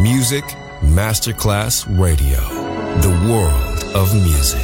Music 0.00 0.42
Masterclass 0.82 1.86
Radio, 1.96 2.40
the 3.02 3.30
world 3.30 3.84
of 3.94 4.12
music. 4.12 4.60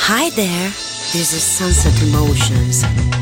Hi 0.00 0.28
there, 0.36 0.68
this 1.14 1.32
is 1.32 1.42
Sunset 1.42 2.02
Emotions. 2.02 3.21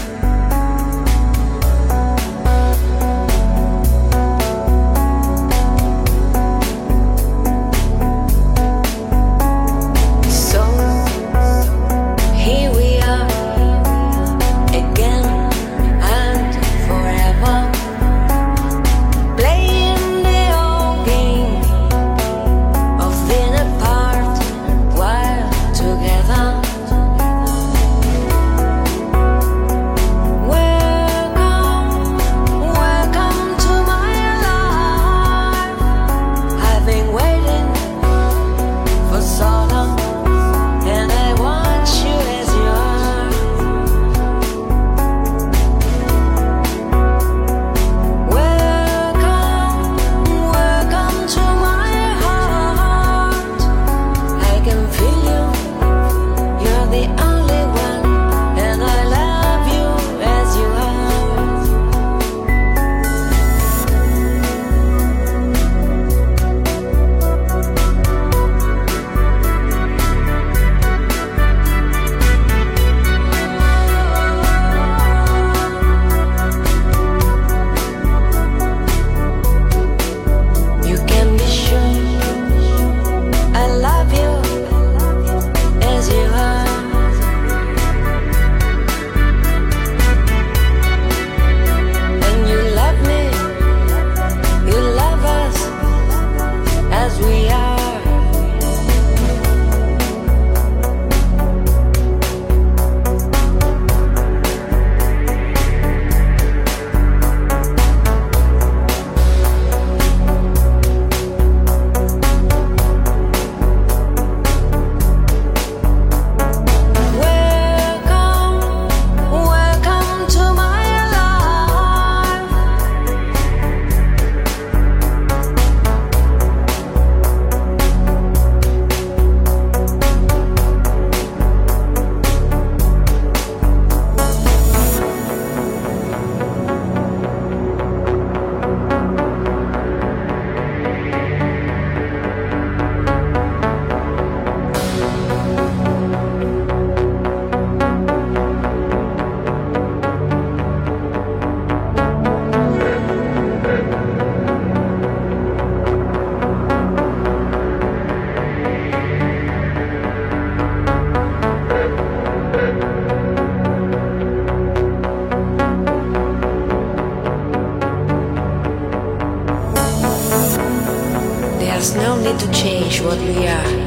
ночь, 172.91 172.99
вот 173.01 173.17
и. 173.19 173.80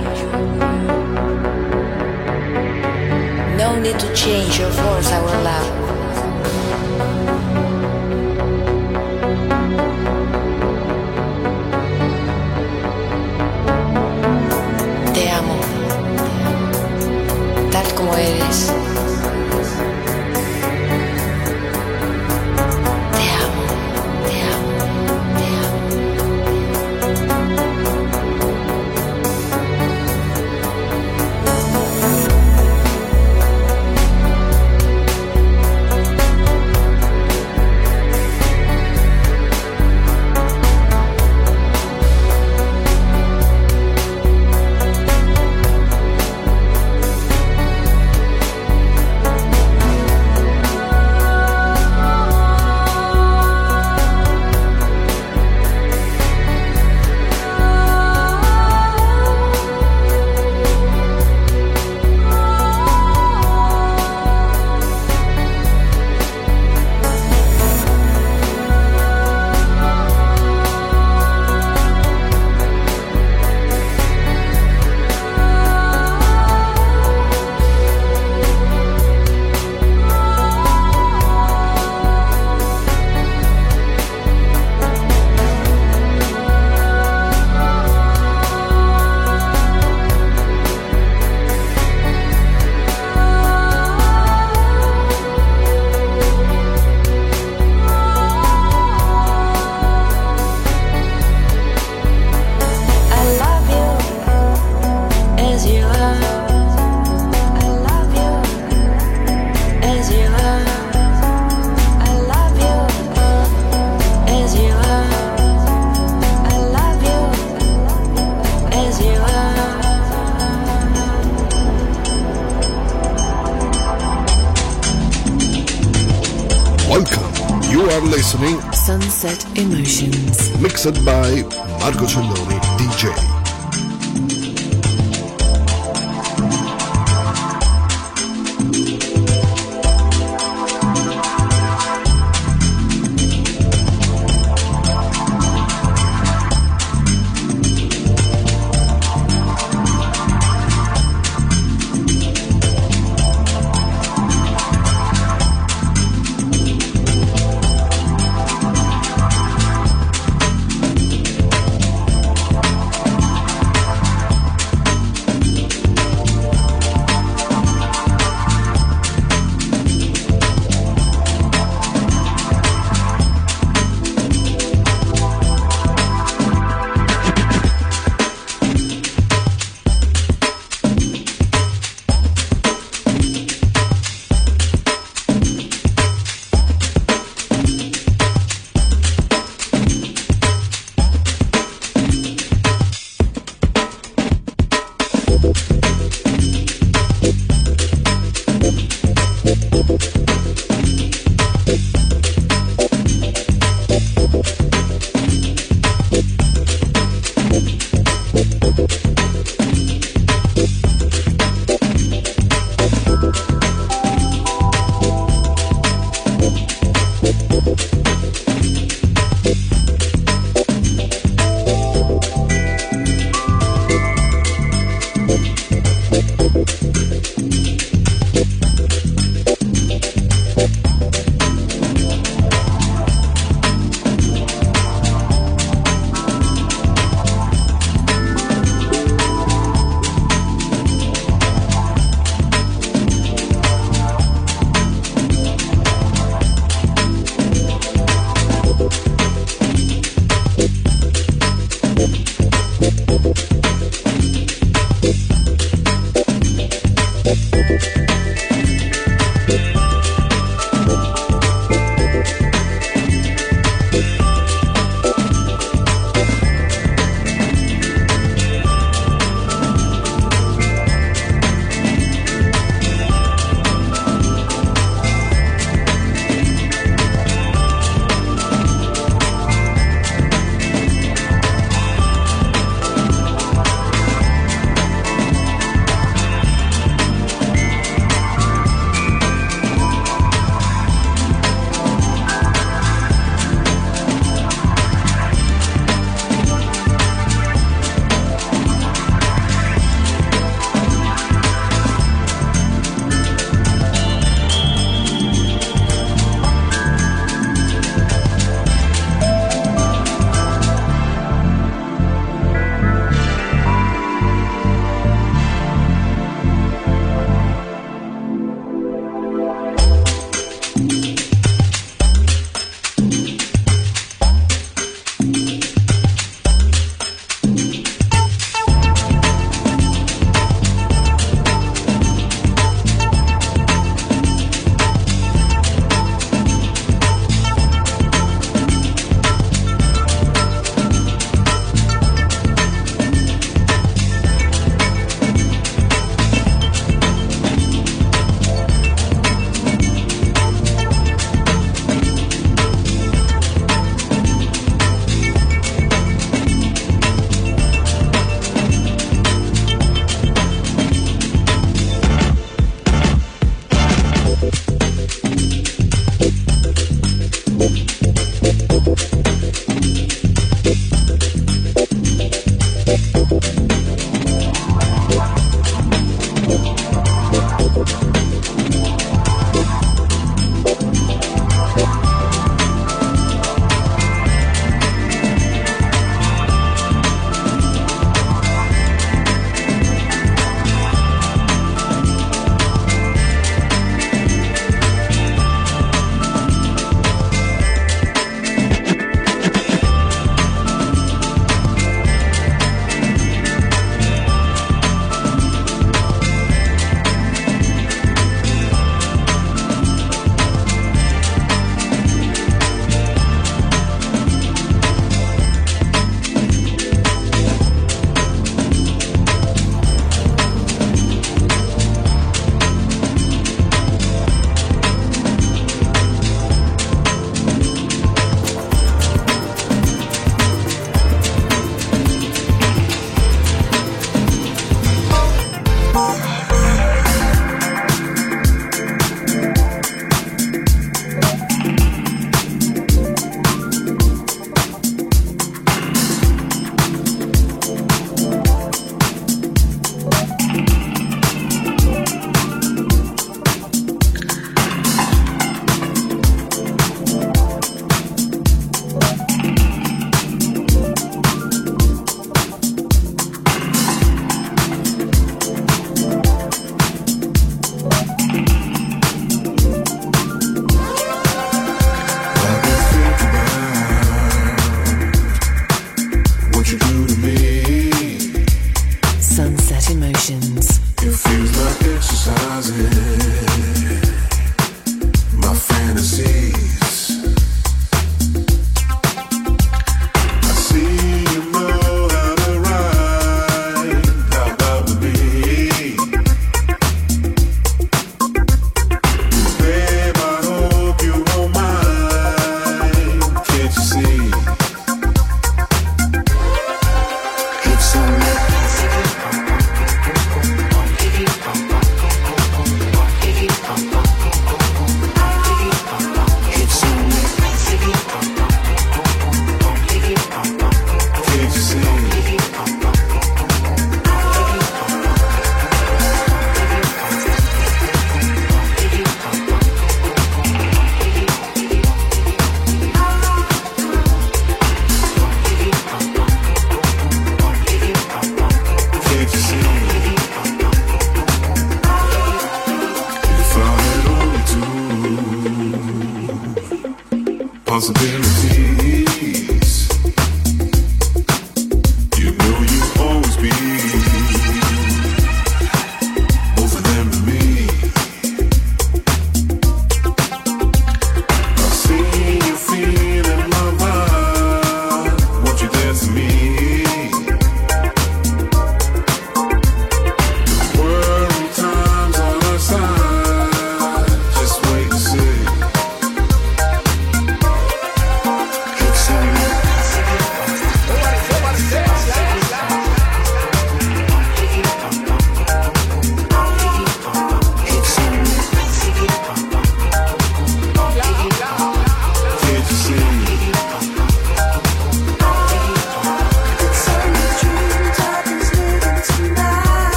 Are 127.83 128.01
listening 128.03 128.61
Sunset 128.73 129.45
Emotions. 129.59 130.57
mixed 130.61 131.05
by 131.05 131.43
Marco 131.81 132.07
Celloni 132.07 132.61
DJ. 132.79 133.34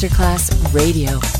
Masterclass 0.00 0.48
Radio. 0.72 1.39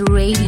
Radio, 0.00 0.47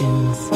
Emotions. 0.00 0.51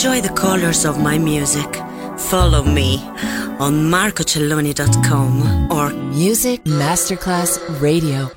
Enjoy 0.00 0.18
the 0.18 0.32
colors 0.32 0.86
of 0.86 0.98
my 0.98 1.18
music, 1.18 1.76
follow 2.16 2.64
me 2.64 2.96
on 3.60 3.74
marcocelloni.com 3.92 5.70
or 5.70 5.90
Music 5.92 6.64
Masterclass 6.64 7.58
Radio. 7.82 8.26